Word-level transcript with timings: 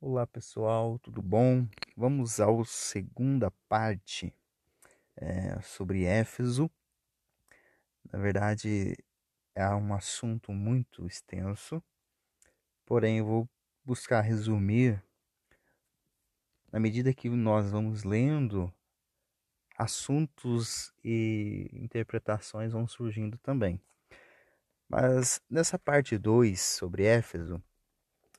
Olá 0.00 0.24
pessoal, 0.28 0.96
tudo 1.00 1.20
bom? 1.20 1.66
Vamos 1.96 2.38
à 2.38 2.46
segunda 2.64 3.50
parte 3.68 4.32
é, 5.16 5.60
sobre 5.60 6.04
Éfeso. 6.04 6.70
Na 8.12 8.16
verdade, 8.16 8.96
é 9.56 9.68
um 9.70 9.92
assunto 9.92 10.52
muito 10.52 11.04
extenso, 11.04 11.82
porém 12.86 13.18
eu 13.18 13.26
vou 13.26 13.48
buscar 13.84 14.20
resumir 14.20 15.02
na 16.70 16.78
medida 16.78 17.12
que 17.12 17.28
nós 17.28 17.72
vamos 17.72 18.04
lendo, 18.04 18.72
assuntos 19.76 20.94
e 21.04 21.68
interpretações 21.72 22.70
vão 22.70 22.86
surgindo 22.86 23.36
também. 23.38 23.82
Mas 24.88 25.40
nessa 25.50 25.76
parte 25.76 26.16
2 26.16 26.60
sobre 26.60 27.02
Éfeso, 27.02 27.60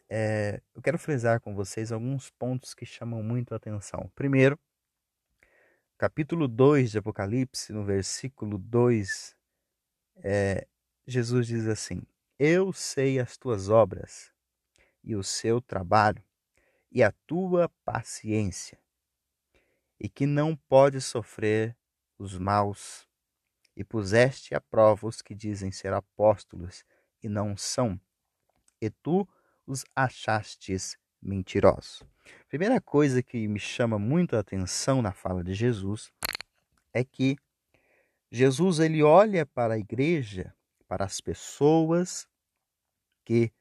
é, 0.10 0.62
eu 0.74 0.82
quero 0.82 0.98
frisar 0.98 1.40
com 1.40 1.54
vocês 1.54 1.92
alguns 1.92 2.32
pontos 2.32 2.74
que 2.74 2.86
chamam 2.86 3.22
muito 3.22 3.54
a 3.54 3.58
atenção. 3.58 4.12
Primeiro, 4.16 4.60
capítulo 5.98 6.48
2 6.48 6.92
de 6.92 6.98
Apocalipse, 6.98 7.72
no 7.72 7.86
versículo 7.86 8.58
2, 8.58 9.36
é, 10.24 10.68
Jesus 11.06 11.46
diz 11.46 11.68
assim: 11.68 12.02
Eu 12.40 12.74
sei 12.74 13.20
as 13.20 13.38
tuas 13.38 13.70
obras 13.70 14.34
e 15.04 15.16
o 15.16 15.24
seu 15.24 15.62
trabalho 15.62 16.24
e 16.92 17.04
a 17.04 17.12
tua 17.28 17.70
paciência, 17.86 18.80
e 20.00 20.10
que 20.10 20.26
não 20.26 20.56
podes 20.56 21.06
sofrer 21.06 21.78
os 22.18 22.38
maus, 22.38 23.08
e 23.76 23.84
puseste 23.84 24.56
à 24.56 24.60
prova 24.60 25.08
os 25.08 25.22
que 25.22 25.36
dizem 25.36 25.72
ser 25.72 25.94
apóstolos 25.94 26.84
e 27.22 27.30
não 27.30 27.56
são, 27.56 28.00
e 28.82 28.90
tu 28.90 29.28
os 29.70 29.86
achastes 29.96 30.98
mentirosos. 31.22 32.02
Primeira 32.48 32.82
coisa 32.82 33.22
que 33.22 33.48
me 33.48 33.60
chama 33.60 34.00
muito 34.00 34.36
a 34.36 34.40
atenção 34.40 35.00
na 35.00 35.14
fala 35.14 35.44
de 35.44 35.54
Jesus 35.54 36.12
é 36.92 37.04
que 37.04 37.38
Jesus 38.32 38.80
ele 38.80 39.04
olha 39.04 39.46
para 39.46 39.76
a 39.76 39.78
igreja, 39.78 40.56
para 40.88 41.06
as 41.06 41.22
pessoas 41.22 42.28
que 43.24 43.52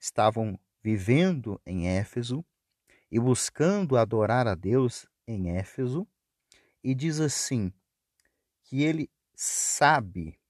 estavam 0.00 0.58
vivendo 0.82 1.60
em 1.66 1.86
Éfeso 1.86 2.42
e 3.10 3.20
buscando 3.20 3.98
adorar 3.98 4.46
a 4.46 4.54
Deus 4.54 5.06
em 5.26 5.50
Éfeso 5.50 6.08
e 6.82 6.94
diz 6.94 7.20
assim 7.20 7.70
que 8.64 8.82
ele 8.82 9.10
sabe 9.34 10.40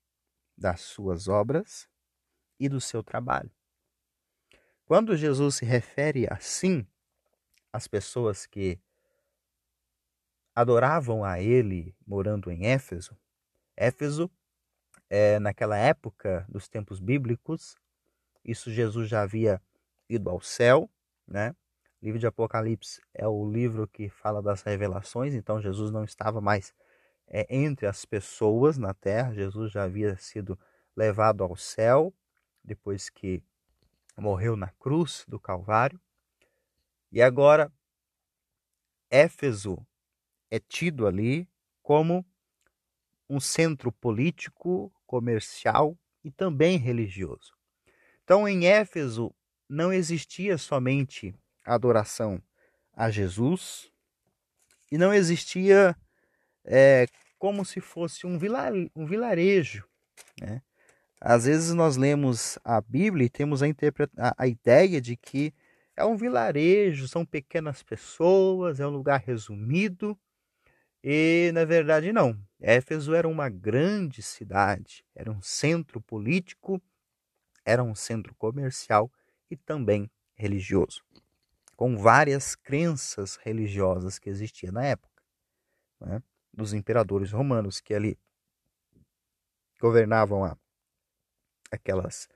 das 0.56 0.80
suas 0.82 1.26
obras 1.26 1.88
e 2.58 2.68
do 2.68 2.80
seu 2.80 3.02
trabalho. 3.02 3.55
Quando 4.86 5.16
Jesus 5.16 5.56
se 5.56 5.64
refere 5.64 6.28
assim 6.30 6.86
às 7.72 7.88
pessoas 7.88 8.46
que 8.46 8.78
adoravam 10.54 11.24
a 11.24 11.40
ele 11.40 11.92
morando 12.06 12.52
em 12.52 12.66
Éfeso, 12.66 13.18
Éfeso, 13.76 14.30
é, 15.10 15.40
naquela 15.40 15.76
época 15.76 16.46
dos 16.48 16.68
tempos 16.68 17.00
bíblicos, 17.00 17.74
isso 18.44 18.70
Jesus 18.70 19.08
já 19.08 19.22
havia 19.22 19.60
ido 20.08 20.30
ao 20.30 20.40
céu, 20.40 20.88
né? 21.26 21.50
O 22.00 22.04
livro 22.04 22.20
de 22.20 22.26
Apocalipse 22.28 23.02
é 23.12 23.26
o 23.26 23.44
livro 23.50 23.88
que 23.88 24.08
fala 24.08 24.40
das 24.40 24.62
revelações, 24.62 25.34
então 25.34 25.60
Jesus 25.60 25.90
não 25.90 26.04
estava 26.04 26.40
mais 26.40 26.72
é, 27.26 27.44
entre 27.50 27.88
as 27.88 28.04
pessoas 28.04 28.78
na 28.78 28.94
terra, 28.94 29.34
Jesus 29.34 29.72
já 29.72 29.82
havia 29.82 30.16
sido 30.16 30.56
levado 30.94 31.42
ao 31.42 31.56
céu 31.56 32.14
depois 32.62 33.10
que 33.10 33.42
morreu 34.16 34.56
na 34.56 34.68
cruz 34.68 35.24
do 35.28 35.38
Calvário. 35.38 36.00
E 37.12 37.22
agora, 37.22 37.72
Éfeso 39.10 39.86
é 40.50 40.58
tido 40.58 41.06
ali 41.06 41.48
como 41.82 42.24
um 43.28 43.40
centro 43.40 43.92
político, 43.92 44.92
comercial 45.06 45.98
e 46.24 46.30
também 46.30 46.78
religioso. 46.78 47.54
Então, 48.24 48.48
em 48.48 48.66
Éfeso 48.66 49.34
não 49.68 49.92
existia 49.92 50.58
somente 50.58 51.34
adoração 51.64 52.42
a 52.92 53.10
Jesus 53.10 53.92
e 54.90 54.96
não 54.96 55.12
existia 55.12 55.96
é, 56.64 57.06
como 57.38 57.64
se 57.64 57.80
fosse 57.80 58.26
um, 58.26 58.38
um 58.94 59.06
vilarejo, 59.06 59.88
né? 60.40 60.62
Às 61.20 61.46
vezes 61.46 61.72
nós 61.72 61.96
lemos 61.96 62.58
a 62.62 62.80
Bíblia 62.80 63.26
e 63.26 63.30
temos 63.30 63.62
a, 63.62 63.66
a, 64.36 64.46
ideia 64.46 65.00
de 65.00 65.16
que 65.16 65.54
é 65.96 66.04
um 66.04 66.16
vilarejo, 66.16 67.08
são 67.08 67.24
pequenas 67.24 67.82
pessoas, 67.82 68.80
é 68.80 68.86
um 68.86 68.90
lugar 68.90 69.20
resumido. 69.20 70.18
E 71.02 71.50
na 71.54 71.64
verdade 71.64 72.12
não. 72.12 72.38
Éfeso 72.60 73.14
era 73.14 73.28
uma 73.28 73.48
grande 73.48 74.22
cidade, 74.22 75.04
era 75.14 75.30
um 75.30 75.40
centro 75.40 76.00
político, 76.00 76.80
era 77.64 77.82
um 77.82 77.94
centro 77.94 78.34
comercial 78.34 79.10
e 79.50 79.56
também 79.56 80.10
religioso, 80.34 81.02
com 81.76 81.96
várias 81.96 82.54
crenças 82.54 83.36
religiosas 83.36 84.18
que 84.18 84.28
existiam 84.28 84.72
na 84.72 84.84
época, 84.84 85.22
né? 86.00 86.22
dos 86.52 86.72
imperadores 86.72 87.32
romanos 87.32 87.80
que 87.80 87.94
ali 87.94 88.18
governavam 89.80 90.44
a 90.44 90.56
aquelas 91.70 92.28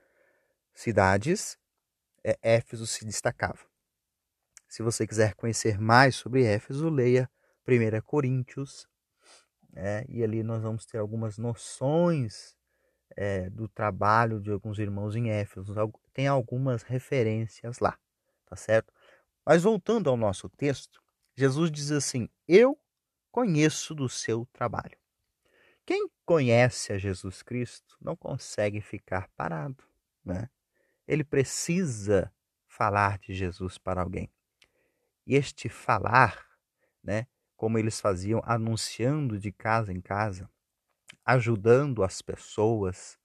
cidades, 0.73 1.57
é, 2.23 2.37
Éfeso 2.41 2.85
se 2.87 3.05
destacava. 3.05 3.59
Se 4.67 4.81
você 4.81 5.05
quiser 5.05 5.35
conhecer 5.35 5.79
mais 5.79 6.15
sobre 6.15 6.43
Éfeso, 6.45 6.89
leia 6.89 7.29
1 7.67 8.01
Coríntios, 8.01 8.87
é, 9.75 10.05
e 10.07 10.23
ali 10.23 10.43
nós 10.43 10.61
vamos 10.61 10.85
ter 10.85 10.97
algumas 10.97 11.37
noções 11.37 12.55
é, 13.15 13.49
do 13.49 13.67
trabalho 13.67 14.39
de 14.39 14.51
alguns 14.51 14.79
irmãos 14.79 15.15
em 15.15 15.29
Éfeso. 15.29 15.73
Tem 16.13 16.27
algumas 16.27 16.83
referências 16.83 17.79
lá, 17.79 17.97
tá 18.45 18.55
certo? 18.55 18.93
Mas 19.45 19.63
voltando 19.63 20.09
ao 20.09 20.17
nosso 20.17 20.49
texto, 20.49 21.01
Jesus 21.35 21.71
diz 21.71 21.91
assim: 21.91 22.29
Eu 22.47 22.77
conheço 23.31 23.95
do 23.95 24.07
seu 24.07 24.47
trabalho. 24.53 25.00
Quem 25.85 26.09
conhece 26.25 26.93
a 26.93 26.97
Jesus 26.97 27.41
Cristo 27.41 27.97
não 27.99 28.15
consegue 28.15 28.81
ficar 28.81 29.29
parado, 29.35 29.83
né? 30.23 30.49
Ele 31.07 31.23
precisa 31.23 32.31
falar 32.67 33.19
de 33.19 33.33
Jesus 33.33 33.77
para 33.77 34.01
alguém. 34.01 34.31
E 35.25 35.35
este 35.35 35.69
falar, 35.69 36.47
né, 37.03 37.27
como 37.55 37.77
eles 37.77 37.99
faziam, 37.99 38.41
anunciando 38.43 39.39
de 39.39 39.51
casa 39.51 39.91
em 39.91 40.01
casa, 40.01 40.49
ajudando 41.25 42.03
as 42.03 42.21
pessoas, 42.21 43.17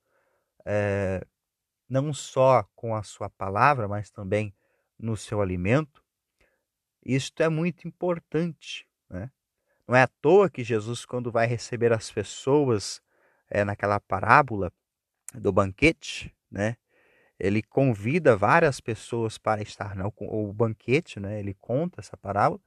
é, 0.65 1.27
não 1.89 2.13
só 2.13 2.65
com 2.75 2.95
a 2.95 3.03
sua 3.03 3.31
palavra, 3.31 3.89
mas 3.89 4.11
também 4.11 4.55
no 4.99 5.17
seu 5.17 5.41
alimento, 5.41 6.05
isto 7.05 7.43
é 7.43 7.49
muito 7.49 7.87
importante, 7.87 8.89
né? 9.09 9.31
Não 9.87 9.95
é 9.95 10.03
à 10.03 10.09
toa 10.09 10.51
que 10.51 10.65
Jesus, 10.65 11.05
quando 11.05 11.31
vai 11.31 11.47
receber 11.47 11.93
as 11.93 12.11
pessoas 12.11 13.01
é, 13.49 13.65
naquela 13.65 14.01
parábola 14.01 14.73
do 15.35 15.53
banquete, 15.53 16.35
né? 16.51 16.77
Ele 17.39 17.63
convida 17.63 18.37
várias 18.37 18.81
pessoas 18.81 19.37
para 19.37 19.63
estar 19.63 19.95
no 19.95 20.13
o 20.17 20.53
banquete, 20.53 21.21
né? 21.21 21.39
Ele 21.39 21.55
conta 21.55 22.01
essa 22.01 22.17
parábola 22.17 22.61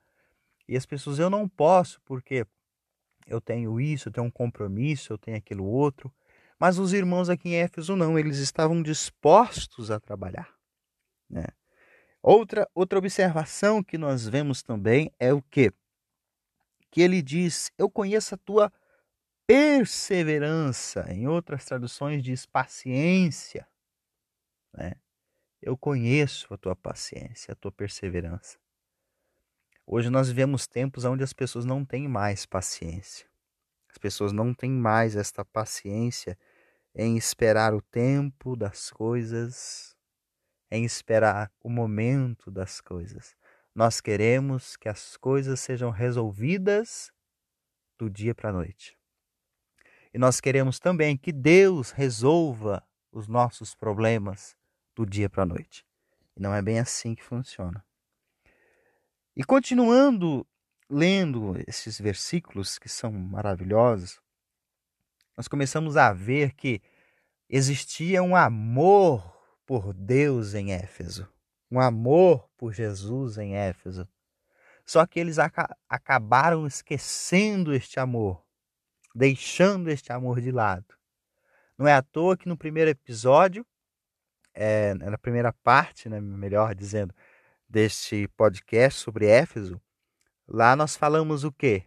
e 0.68 0.78
as 0.78 0.86
pessoas 0.86 1.20
eu 1.20 1.30
não 1.30 1.50
posso 1.50 2.00
porque 2.06 2.46
eu 3.28 3.42
tenho 3.42 3.80
isso, 3.82 4.10
eu 4.10 4.14
tenho 4.14 4.28
um 4.28 4.32
compromisso, 4.32 5.12
eu 5.14 5.18
tenho 5.18 5.38
aquilo 5.38 5.66
outro. 5.66 6.14
Mas 6.60 6.78
os 6.78 6.94
irmãos 6.94 7.30
aqui 7.30 7.50
em 7.50 7.56
Éfeso 7.56 7.96
não, 7.96 8.20
eles 8.20 8.38
estavam 8.38 8.82
dispostos 8.84 9.92
a 9.92 10.00
trabalhar, 10.00 10.54
né? 11.30 11.46
Outra 12.22 12.70
outra 12.76 13.00
observação 13.00 13.82
que 13.84 13.98
nós 13.98 14.28
vemos 14.28 14.62
também 14.62 15.12
é 15.20 15.34
o 15.34 15.42
que 15.42 15.72
que 16.92 17.02
ele 17.02 17.22
diz: 17.22 17.72
Eu 17.78 17.90
conheço 17.90 18.36
a 18.36 18.38
tua 18.38 18.72
perseverança. 19.48 21.06
Em 21.12 21.28
outras 21.28 21.66
traduções, 21.66 22.24
diz 22.24 22.46
paciência. 22.46 23.68
Né? 24.74 24.94
Eu 25.62 25.78
conheço 25.78 26.54
a 26.54 26.58
tua 26.58 26.76
paciência, 26.76 27.52
a 27.52 27.56
tua 27.56 27.72
perseverança. 27.72 28.58
Hoje 29.86 30.10
nós 30.10 30.28
vivemos 30.28 30.68
tempos 30.68 31.04
onde 31.04 31.24
as 31.24 31.34
pessoas 31.34 31.66
não 31.66 31.84
têm 31.84 32.08
mais 32.08 32.46
paciência. 32.46 33.28
As 33.90 33.98
pessoas 33.98 34.32
não 34.32 34.54
têm 34.54 34.70
mais 34.72 35.16
esta 35.16 35.44
paciência 35.44 36.38
em 36.94 37.18
esperar 37.18 37.74
o 37.74 37.82
tempo 37.82 38.56
das 38.56 38.92
coisas, 38.92 39.96
em 40.70 40.86
esperar 40.86 41.52
o 41.60 41.70
momento 41.70 42.52
das 42.52 42.80
coisas. 42.80 43.36
Nós 43.74 44.02
queremos 44.02 44.76
que 44.76 44.90
as 44.90 45.16
coisas 45.18 45.60
sejam 45.60 45.90
resolvidas 45.90 47.12
do 47.98 48.10
dia 48.10 48.34
para 48.34 48.50
a 48.50 48.54
noite. 48.54 48.98
E 50.14 50.18
nós 50.18 50.42
queremos 50.42 50.80
também 50.80 51.16
que 51.16 51.32
Deus 51.32 51.92
resolva 51.92 52.84
os 53.12 53.28
nossos 53.28 53.76
problemas 53.76 54.56
do 54.96 55.06
dia 55.06 55.30
para 55.30 55.44
a 55.44 55.46
noite. 55.46 55.86
E 56.36 56.42
não 56.42 56.54
é 56.54 56.62
bem 56.62 56.80
assim 56.80 57.14
que 57.14 57.24
funciona. 57.24 57.84
E 59.36 59.44
continuando 59.44 60.46
lendo 60.90 61.56
esses 61.68 62.00
versículos 62.00 62.80
que 62.80 62.90
são 62.90 63.12
maravilhosos, 63.12 64.20
nós 65.38 65.48
começamos 65.48 65.96
a 65.96 66.12
ver 66.12 66.54
que 66.54 66.82
existia 67.48 68.24
um 68.24 68.36
amor 68.36 69.38
por 69.66 69.94
Deus 69.94 70.54
em 70.56 70.74
Éfeso, 70.74 71.32
um 71.72 71.80
amor 71.80 72.50
por 72.58 72.74
Jesus 72.74 73.38
em 73.38 73.56
Éfeso. 73.56 74.08
Só 74.86 75.06
que 75.06 75.20
eles 75.20 75.38
aca 75.38 75.78
acabaram 75.88 76.66
esquecendo 76.66 77.74
este 77.74 78.00
amor, 78.00 78.44
deixando 79.14 79.90
este 79.90 80.12
amor 80.12 80.42
de 80.42 80.52
lado. 80.52 80.96
Não 81.78 81.88
é 81.88 81.94
à 81.94 82.02
toa 82.02 82.36
que 82.36 82.50
no 82.50 82.58
primeiro 82.58 82.90
episódio, 82.90 83.66
é, 84.54 84.94
na 84.96 85.18
primeira 85.18 85.54
parte, 85.54 86.10
né, 86.10 86.20
melhor 86.20 86.74
dizendo, 86.74 87.14
deste 87.68 88.28
podcast 88.30 89.00
sobre 89.00 89.28
Éfeso, 89.28 89.80
lá 90.48 90.76
nós 90.76 90.98
falamos 90.98 91.44
o 91.44 91.52
quê? 91.52 91.84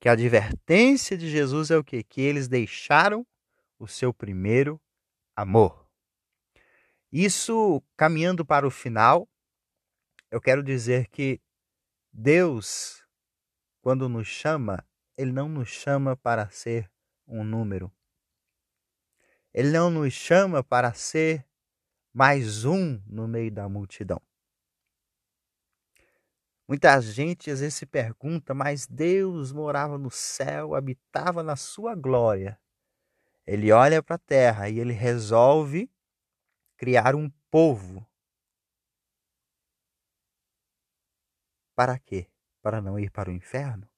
Que 0.00 0.08
a 0.08 0.12
advertência 0.12 1.16
de 1.16 1.30
Jesus 1.30 1.70
é 1.70 1.76
o 1.78 1.84
quê? 1.84 2.02
Que 2.02 2.20
eles 2.20 2.48
deixaram 2.48 3.24
o 3.78 3.86
seu 3.86 4.12
primeiro 4.12 4.80
amor. 5.36 5.83
Isso 7.16 7.80
caminhando 7.96 8.44
para 8.44 8.66
o 8.66 8.70
final, 8.72 9.28
eu 10.32 10.40
quero 10.40 10.64
dizer 10.64 11.06
que 11.06 11.40
Deus, 12.12 13.06
quando 13.80 14.08
nos 14.08 14.26
chama, 14.26 14.84
Ele 15.16 15.30
não 15.30 15.48
nos 15.48 15.68
chama 15.68 16.16
para 16.16 16.50
ser 16.50 16.90
um 17.24 17.44
número. 17.44 17.92
Ele 19.52 19.70
não 19.70 19.90
nos 19.90 20.12
chama 20.12 20.64
para 20.64 20.92
ser 20.92 21.46
mais 22.12 22.64
um 22.64 23.00
no 23.06 23.28
meio 23.28 23.52
da 23.52 23.68
multidão. 23.68 24.20
Muita 26.66 27.00
gente 27.00 27.48
às 27.48 27.60
vezes 27.60 27.76
se 27.76 27.86
pergunta, 27.86 28.52
mas 28.54 28.88
Deus 28.88 29.52
morava 29.52 29.96
no 29.96 30.10
céu, 30.10 30.74
habitava 30.74 31.44
na 31.44 31.54
sua 31.54 31.94
glória. 31.94 32.60
Ele 33.46 33.70
olha 33.70 34.02
para 34.02 34.16
a 34.16 34.18
terra 34.18 34.68
e 34.68 34.80
ele 34.80 34.92
resolve 34.92 35.88
criar 36.84 37.14
um 37.14 37.30
povo. 37.50 38.06
Para 41.74 41.98
quê? 41.98 42.28
Para 42.60 42.82
não 42.82 42.98
ir 42.98 43.10
para 43.10 43.30
o 43.30 43.32
inferno? 43.32 43.88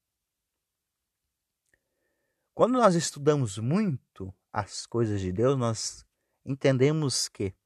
Quando 2.54 2.74
nós 2.74 2.94
estudamos 2.94 3.58
muito 3.58 4.32
as 4.52 4.86
coisas 4.86 5.20
de 5.20 5.32
Deus, 5.32 5.58
nós 5.58 6.06
entendemos 6.44 7.28
que 7.28 7.56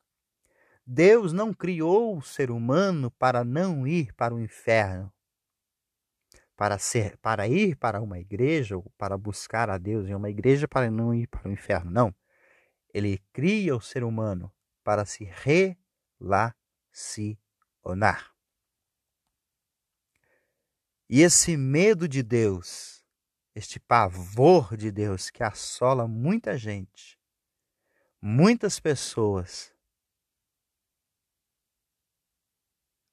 Deus 0.86 1.34
não 1.34 1.52
criou 1.52 2.16
o 2.16 2.22
ser 2.22 2.50
humano 2.50 3.10
para 3.10 3.44
não 3.44 3.86
ir 3.86 4.14
para 4.14 4.34
o 4.34 4.40
inferno, 4.40 5.12
para 6.56 6.78
ser, 6.78 7.18
para 7.18 7.46
ir 7.46 7.76
para 7.76 8.00
uma 8.00 8.18
igreja 8.18 8.78
ou 8.78 8.90
para 8.96 9.18
buscar 9.18 9.68
a 9.68 9.76
Deus 9.76 10.08
em 10.08 10.14
uma 10.14 10.30
igreja 10.30 10.66
para 10.66 10.90
não 10.90 11.12
ir 11.12 11.26
para 11.26 11.46
o 11.46 11.52
inferno. 11.52 11.90
Não. 11.90 12.14
Ele 12.94 13.18
cria 13.34 13.76
o 13.76 13.82
ser 13.82 14.02
humano 14.02 14.50
para 14.90 15.06
se 15.06 15.22
relacionar. 15.22 16.56
E 21.08 21.20
esse 21.20 21.56
medo 21.56 22.08
de 22.08 22.24
Deus, 22.24 23.06
este 23.54 23.78
pavor 23.78 24.76
de 24.76 24.90
Deus 24.90 25.30
que 25.30 25.44
assola 25.44 26.08
muita 26.08 26.58
gente, 26.58 27.16
muitas 28.20 28.80
pessoas, 28.80 29.72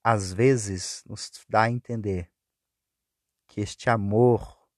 às 0.02 0.32
vezes 0.32 1.04
nos 1.06 1.30
dá 1.48 1.62
a 1.62 1.70
entender 1.70 2.28
que 3.46 3.60
este 3.60 3.88
amor, 3.88 4.68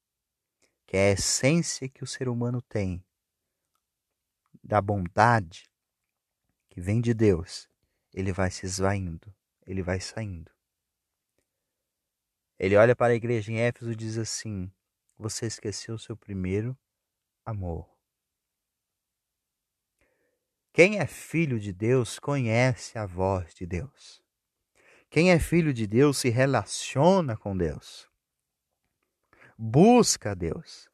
que 0.87 0.99
é 0.99 1.08
a 1.08 1.12
essência 1.12 1.88
que 1.88 2.05
o 2.05 2.06
ser 2.06 2.29
humano 2.29 2.61
tem, 2.61 3.02
da 4.62 4.82
bondade 4.82 5.69
que 6.70 6.81
vem 6.81 7.00
de 7.00 7.12
Deus, 7.12 7.69
ele 8.14 8.32
vai 8.32 8.50
se 8.50 8.64
esvaindo, 8.64 9.34
ele 9.67 9.82
vai 9.82 10.00
saindo. 10.00 10.50
Ele 12.58 12.76
olha 12.76 12.94
para 12.94 13.12
a 13.12 13.17
igreja 13.17 13.50
em 13.50 13.58
Éfeso 13.58 13.93
e 13.93 13.96
diz 13.96 14.17
assim: 14.17 14.70
Você 15.19 15.46
esqueceu 15.46 15.94
o 15.94 15.99
seu 15.99 16.17
primeiro 16.17 16.76
amor. 17.44 17.88
Quem 20.72 20.99
é 20.99 21.06
filho 21.06 21.58
de 21.58 21.72
Deus 21.72 22.19
conhece 22.19 22.99
a 22.99 23.06
voz 23.06 23.52
de 23.55 23.66
Deus. 23.66 24.23
Quem 25.08 25.32
é 25.32 25.38
filho 25.38 25.75
de 25.75 25.87
Deus 25.87 26.19
se 26.19 26.28
relaciona 26.28 27.37
com 27.37 27.56
Deus. 27.56 28.08
Busca 29.58 30.34
Deus. 30.34 30.89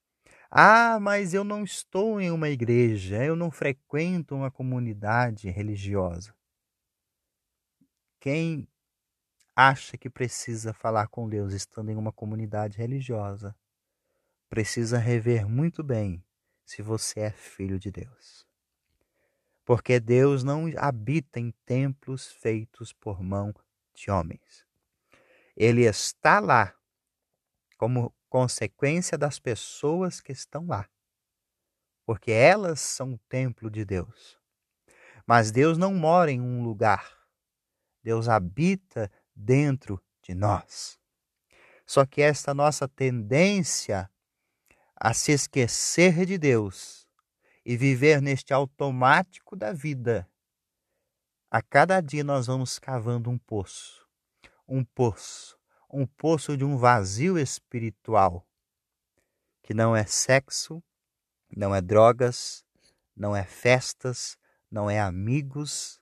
Ah, 0.51 0.99
mas 1.01 1.35
eu 1.35 1.43
não 1.43 1.65
estou 1.65 2.21
em 2.21 2.31
uma 2.31 2.49
igreja, 2.49 3.25
eu 3.25 3.35
não 3.35 3.51
frequento 3.51 4.35
uma 4.35 4.51
comunidade 4.51 5.51
religiosa. 5.51 6.35
Quem 8.21 8.69
acha 9.55 9.97
que 9.97 10.11
precisa 10.11 10.73
falar 10.73 11.09
com 11.09 11.29
Deus 11.29 11.53
estando 11.53 11.91
em 11.91 11.97
uma 11.97 12.13
comunidade 12.13 12.79
religiosa, 12.79 13.57
precisa 14.49 14.99
rever 14.99 15.49
muito 15.49 15.83
bem 15.83 16.23
se 16.65 16.83
você 16.83 17.21
é 17.21 17.31
filho 17.31 17.79
de 17.79 17.91
Deus. 17.91 18.47
Porque 19.65 19.99
Deus 19.99 20.45
não 20.45 20.71
habita 20.77 21.41
em 21.41 21.53
templos 21.65 22.31
feitos 22.31 22.93
por 22.93 23.21
mão 23.23 23.53
de 23.95 24.11
homens. 24.11 24.65
Ele 25.57 25.85
está 25.85 26.39
lá 26.39 26.75
como 27.77 28.15
consequência 28.37 29.17
das 29.17 29.39
pessoas 29.39 30.21
que 30.21 30.31
estão 30.31 30.67
lá, 30.67 30.87
porque 32.05 32.31
elas 32.31 32.81
são 32.81 33.15
o 33.15 33.19
templo 33.31 33.71
de 33.71 33.83
Deus. 33.83 34.39
Mas 35.27 35.51
Deus 35.51 35.79
não 35.79 35.95
mora 35.95 36.31
em 36.31 36.39
um 36.39 36.63
lugar, 36.63 37.17
Deus 38.03 38.29
habita 38.29 39.11
dentro 39.35 39.99
de 40.23 40.35
nós. 40.35 40.99
Só 41.87 42.05
que 42.05 42.21
esta 42.21 42.53
nossa 42.53 42.87
tendência 42.87 44.11
a 44.95 45.15
se 45.15 45.33
esquecer 45.33 46.27
de 46.27 46.37
Deus 46.37 47.09
e 47.65 47.75
viver 47.75 48.21
neste 48.21 48.53
automático 48.53 49.57
da 49.57 49.73
vida 49.73 50.29
a 51.51 51.63
cada 51.63 52.03
dia 52.03 52.23
nós 52.23 52.49
vamos 52.49 52.79
cavando 52.79 53.31
um 53.31 53.39
poço, 53.39 54.07
um 54.69 54.85
poço, 54.85 55.59
um 55.91 56.07
poço 56.07 56.57
de 56.57 56.65
um 56.65 56.77
vazio 56.77 57.39
espiritual, 57.39 58.47
que 59.63 59.75
não 59.75 59.97
é 59.97 60.05
sexo, 60.05 60.83
não 61.55 61.75
é 61.75 61.81
drogas, 61.81 62.65
não 63.15 63.35
é 63.35 63.45
festas, 63.45 64.37
não 64.71 64.91
é 64.91 65.01
amigos, 65.01 66.01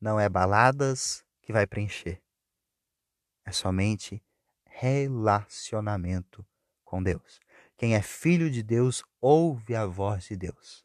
não 0.00 0.18
é 0.18 0.28
baladas 0.28 1.24
que 1.40 1.52
vai 1.52 1.66
preencher. 1.66 2.22
É 3.44 3.52
somente 3.52 4.22
relacionamento 4.64 6.46
com 6.84 7.02
Deus. 7.02 7.40
Quem 7.76 7.94
é 7.94 8.02
filho 8.02 8.50
de 8.50 8.62
Deus 8.62 9.02
ouve 9.20 9.74
a 9.74 9.86
voz 9.86 10.24
de 10.24 10.36
Deus. 10.36 10.84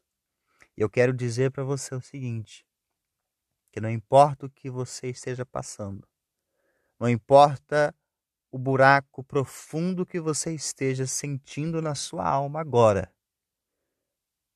E 0.76 0.80
eu 0.80 0.90
quero 0.90 1.12
dizer 1.12 1.50
para 1.50 1.62
você 1.62 1.94
o 1.94 2.00
seguinte: 2.00 2.66
que 3.70 3.80
não 3.80 3.90
importa 3.90 4.46
o 4.46 4.50
que 4.50 4.70
você 4.70 5.08
esteja 5.08 5.44
passando, 5.44 6.06
não 6.98 7.08
importa 7.08 7.94
o 8.50 8.58
buraco 8.58 9.22
profundo 9.22 10.06
que 10.06 10.20
você 10.20 10.54
esteja 10.54 11.06
sentindo 11.06 11.82
na 11.82 11.94
sua 11.94 12.26
alma 12.26 12.60
agora, 12.60 13.12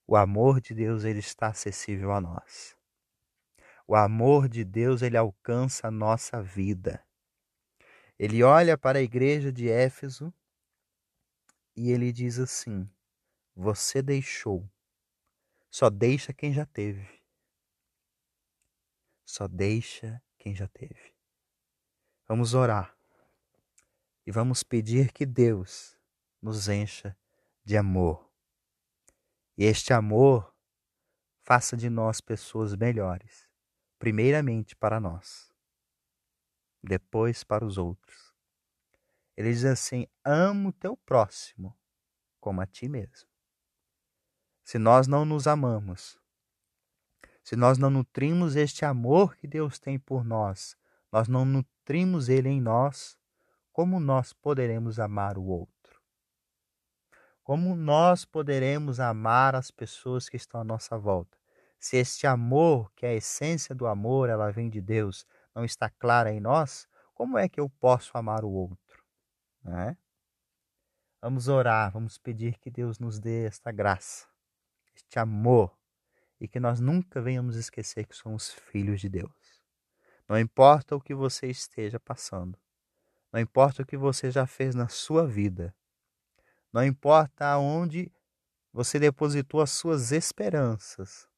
o 0.06 0.16
amor 0.16 0.60
de 0.60 0.74
Deus 0.74 1.04
ele 1.04 1.18
está 1.18 1.48
acessível 1.48 2.12
a 2.12 2.20
nós. 2.20 2.76
O 3.86 3.94
amor 3.94 4.48
de 4.48 4.64
Deus 4.64 5.02
ele 5.02 5.16
alcança 5.16 5.88
a 5.88 5.90
nossa 5.90 6.42
vida. 6.42 7.04
Ele 8.18 8.42
olha 8.42 8.78
para 8.78 8.98
a 8.98 9.02
igreja 9.02 9.52
de 9.52 9.68
Éfeso 9.68 10.32
e 11.76 11.90
ele 11.90 12.12
diz 12.12 12.38
assim: 12.38 12.88
Você 13.54 14.00
deixou, 14.02 14.68
só 15.70 15.90
deixa 15.90 16.32
quem 16.32 16.52
já 16.52 16.64
teve 16.66 17.22
só 19.32 19.48
deixa 19.48 20.22
quem 20.36 20.54
já 20.54 20.68
teve. 20.68 21.14
Vamos 22.28 22.52
orar 22.52 22.94
e 24.26 24.30
vamos 24.30 24.62
pedir 24.62 25.12
que 25.12 25.26
Deus 25.26 25.96
nos 26.40 26.68
encha 26.68 27.16
de 27.64 27.76
amor. 27.76 28.30
E 29.56 29.64
este 29.64 29.92
amor 29.92 30.54
faça 31.44 31.76
de 31.76 31.90
nós 31.90 32.20
pessoas 32.20 32.74
melhores, 32.74 33.48
primeiramente 33.98 34.74
para 34.74 34.98
nós, 35.00 35.52
depois 36.82 37.44
para 37.44 37.64
os 37.64 37.78
outros. 37.78 38.32
Ele 39.36 39.50
diz 39.50 39.64
assim: 39.64 40.06
ama 40.24 40.70
o 40.70 40.72
teu 40.72 40.96
próximo 40.96 41.76
como 42.40 42.60
a 42.60 42.66
ti 42.66 42.88
mesmo. 42.88 43.28
Se 44.64 44.78
nós 44.78 45.06
não 45.06 45.24
nos 45.24 45.46
amamos, 45.46 46.18
se 47.42 47.56
nós 47.56 47.78
não 47.78 47.90
nutrimos 47.90 48.54
este 48.56 48.84
amor 48.84 49.36
que 49.36 49.46
Deus 49.46 49.78
tem 49.78 49.98
por 49.98 50.24
nós, 50.24 50.76
nós 51.10 51.28
não 51.28 51.44
nutrimos 51.44 52.28
ele 52.28 52.48
em 52.48 52.60
nós, 52.60 53.18
como 53.72 53.98
nós 53.98 54.32
poderemos 54.32 54.98
amar 54.98 55.38
o 55.38 55.44
outro? 55.44 56.00
Como 57.42 57.74
nós 57.74 58.24
poderemos 58.24 59.00
amar 59.00 59.54
as 59.54 59.70
pessoas 59.70 60.28
que 60.28 60.36
estão 60.36 60.60
à 60.60 60.64
nossa 60.64 60.96
volta? 60.98 61.36
Se 61.78 61.96
este 61.96 62.26
amor, 62.26 62.92
que 62.94 63.04
é 63.04 63.10
a 63.10 63.14
essência 63.14 63.74
do 63.74 63.86
amor, 63.86 64.28
ela 64.28 64.52
vem 64.52 64.70
de 64.70 64.80
Deus, 64.80 65.26
não 65.54 65.64
está 65.64 65.90
clara 65.90 66.32
em 66.32 66.38
nós, 66.38 66.86
como 67.14 67.36
é 67.36 67.48
que 67.48 67.58
eu 67.58 67.68
posso 67.68 68.16
amar 68.16 68.44
o 68.44 68.50
outro? 68.50 69.02
É? 69.66 69.96
Vamos 71.20 71.48
orar, 71.48 71.90
vamos 71.92 72.18
pedir 72.18 72.58
que 72.58 72.70
Deus 72.70 72.98
nos 72.98 73.18
dê 73.18 73.46
esta 73.46 73.72
graça, 73.72 74.26
este 74.94 75.18
amor, 75.18 75.76
e 76.40 76.46
que 76.46 76.60
nós 76.60 76.80
nunca 76.80 77.20
venhamos 77.20 77.56
esquecer 77.56 78.06
que 78.06 78.16
somos 78.16 78.52
filhos 78.52 79.00
de 79.00 79.08
Deus. 79.08 79.62
Não 80.28 80.38
importa 80.38 80.96
o 80.96 81.00
que 81.00 81.14
você 81.14 81.48
esteja 81.48 81.98
passando, 82.00 82.58
não 83.32 83.40
importa 83.40 83.82
o 83.82 83.86
que 83.86 83.96
você 83.96 84.30
já 84.30 84.46
fez 84.46 84.74
na 84.74 84.88
sua 84.88 85.26
vida, 85.26 85.74
não 86.72 86.84
importa 86.84 87.46
aonde 87.46 88.12
você 88.72 88.98
depositou 88.98 89.60
as 89.60 89.70
suas 89.70 90.12
esperanças, 90.12 91.28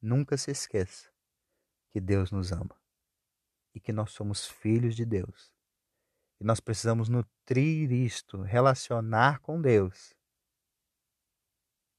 Nunca 0.00 0.36
se 0.36 0.50
esqueça 0.50 1.10
que 1.90 2.00
Deus 2.00 2.30
nos 2.30 2.52
ama 2.52 2.80
e 3.74 3.80
que 3.80 3.92
nós 3.92 4.12
somos 4.12 4.46
filhos 4.46 4.94
de 4.94 5.04
Deus. 5.04 5.52
E 6.38 6.44
nós 6.44 6.60
precisamos 6.60 7.08
nutrir 7.08 7.90
isto, 7.90 8.42
relacionar 8.42 9.40
com 9.40 9.60
Deus, 9.60 10.14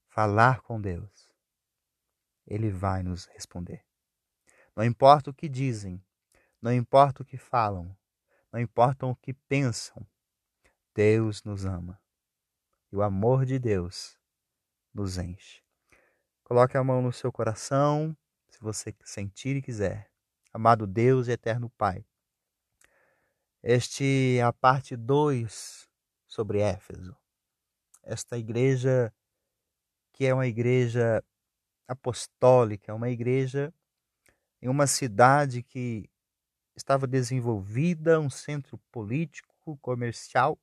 falar 0.07 0.61
com 0.61 0.79
Deus. 0.79 1.27
Ele 2.45 2.69
vai 2.69 3.03
nos 3.03 3.25
responder. 3.25 3.83
Não 4.75 4.85
importa 4.85 5.31
o 5.31 5.33
que 5.33 5.49
dizem, 5.49 6.01
não 6.61 6.71
importa 6.71 7.23
o 7.23 7.25
que 7.25 7.37
falam, 7.37 7.93
não 8.51 8.59
importa 8.59 9.05
o 9.05 9.15
que 9.15 9.33
pensam, 9.33 10.05
Deus 10.93 11.43
nos 11.43 11.65
ama. 11.65 12.01
E 12.91 12.95
o 12.95 13.03
amor 13.03 13.45
de 13.45 13.59
Deus 13.59 14.17
nos 14.93 15.17
enche. 15.17 15.61
Coloque 16.43 16.77
a 16.77 16.83
mão 16.83 17.01
no 17.01 17.11
seu 17.11 17.31
coração, 17.31 18.15
se 18.47 18.59
você 18.59 18.95
sentir 19.03 19.57
e 19.57 19.61
quiser. 19.61 20.09
Amado 20.53 20.87
Deus 20.87 21.27
e 21.27 21.31
eterno 21.31 21.69
Pai. 21.71 22.05
Este 23.61 24.37
é 24.37 24.43
a 24.43 24.53
parte 24.53 24.95
2 24.95 25.89
sobre 26.25 26.59
Éfeso. 26.61 27.15
Esta 28.01 28.37
igreja 28.37 29.13
que 30.13 30.25
é 30.25 30.33
uma 30.33 30.47
igreja 30.47 31.23
apostólica, 31.87 32.95
uma 32.95 33.09
igreja 33.09 33.73
em 34.61 34.67
uma 34.67 34.87
cidade 34.87 35.61
que 35.61 36.09
estava 36.77 37.05
desenvolvida, 37.05 38.19
um 38.19 38.29
centro 38.29 38.77
político, 38.91 39.77
comercial 39.81 40.57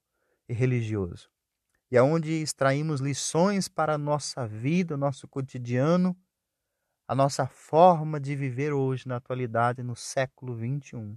e 0.49 0.55
religioso 0.55 1.29
e 1.95 1.97
aonde 1.97 2.43
extraímos 2.43 3.01
lições 3.01 3.69
para 3.69 3.95
a 3.95 3.99
nossa 3.99 4.49
vida, 4.49 4.95
o 4.95 4.99
nosso 4.99 5.29
cotidiano, 5.29 6.17
a 7.07 7.15
nossa 7.15 7.47
forma 7.47 8.19
de 8.19 8.35
viver 8.35 8.73
hoje 8.73 9.07
na 9.07 9.15
atualidade 9.15 9.81
no 9.81 9.95
século 9.95 10.57
21. 10.57 11.17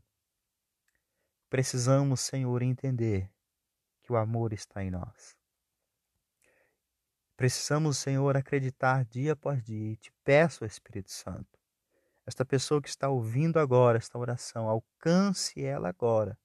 Precisamos, 1.50 2.22
Senhor, 2.22 2.62
entender 2.62 3.28
que 4.04 4.12
o 4.12 4.18
amor 4.18 4.54
está 4.54 4.84
em 4.84 4.92
nós. 4.92 5.36
Precisamos, 7.36 7.98
Senhor, 7.98 8.38
acreditar 8.38 9.04
dia 9.06 9.34
após 9.34 9.64
dia 9.64 9.94
e 9.94 9.96
te 9.96 10.12
peço, 10.24 10.64
Espírito 10.64 11.10
Santo, 11.10 11.57
esta 12.28 12.46
pessoa 12.46 12.82
que 12.82 12.90
está 12.90 13.10
ouvindo 13.10 13.58
agora 13.58 13.98
esta 13.98 14.20
oração, 14.20 14.70
alcance 14.70 15.64
ela 15.64 15.90
agora. 15.90 16.38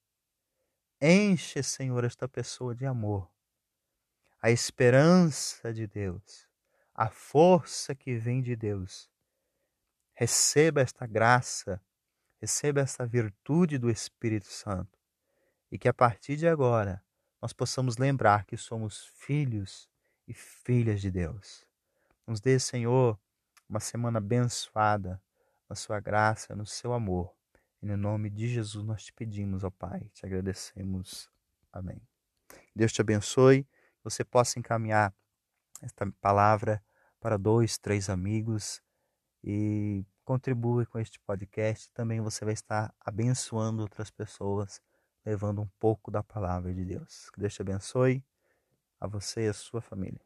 Enche, 1.01 1.63
Senhor, 1.63 2.05
esta 2.05 2.29
pessoa 2.29 2.75
de 2.75 2.87
amor 2.87 3.33
a 4.43 4.51
esperança 4.51 5.73
de 5.73 5.87
Deus, 5.87 6.49
a 6.93 7.09
força 7.09 7.95
que 7.95 8.17
vem 8.17 8.43
de 8.43 8.57
Deus. 8.57 9.09
Receba 10.15 10.81
esta 10.81 11.07
graça, 11.07 11.81
receba 12.41 12.81
esta 12.81 13.07
virtude 13.07 13.79
do 13.79 13.89
Espírito 13.89 14.47
Santo 14.47 14.99
e 15.71 15.79
que 15.79 15.89
a 15.89 15.95
partir 15.95 16.37
de 16.37 16.49
agora 16.49 17.03
nós 17.41 17.53
possamos 17.53 17.97
lembrar 17.97 18.45
que 18.45 18.57
somos 18.57 19.07
filhos 19.15 19.89
e 20.27 20.35
filhas 20.35 21.01
de 21.01 21.11
Deus. 21.11 21.65
Nos 22.27 22.41
dê, 22.41 22.59
Senhor, 22.59 23.19
uma 23.69 23.81
semana 23.81 24.19
abençoada 24.19 25.23
na 25.73 25.77
sua 25.77 26.01
graça, 26.01 26.55
no 26.55 26.67
seu 26.67 26.93
amor. 26.93 27.35
E 27.81 27.87
no 27.87 27.97
nome 27.97 28.29
de 28.29 28.47
Jesus 28.47 28.85
nós 28.85 29.05
te 29.05 29.13
pedimos, 29.13 29.65
ó 29.65 29.71
Pai, 29.71 30.11
te 30.13 30.27
agradecemos. 30.27 31.31
Amém. 31.73 32.01
Deus 32.77 32.93
te 32.93 33.01
abençoe 33.01 33.67
você 34.05 34.25
possa 34.25 34.59
encaminhar 34.59 35.15
esta 35.81 36.11
palavra 36.21 36.85
para 37.21 37.39
dois, 37.39 37.79
três 37.79 38.11
amigos 38.11 38.83
e 39.43 40.05
contribui 40.25 40.85
com 40.87 40.99
este 40.99 41.21
podcast. 41.21 41.91
Também 41.93 42.21
você 42.21 42.45
vai 42.45 42.55
estar 42.55 42.95
abençoando 43.01 43.83
outras 43.83 44.11
pessoas, 44.11 44.81
levando 45.25 45.63
um 45.63 45.69
pouco 45.79 46.11
da 46.11 46.23
palavra 46.23 46.75
de 46.75 46.85
Deus. 46.85 47.31
Que 47.31 47.41
Deus 47.41 47.55
te 47.55 47.63
abençoe 47.63 48.25
a 49.01 49.07
você 49.07 49.47
e 49.47 49.49
a 49.49 49.55
sua 49.55 49.81
família. 49.81 50.21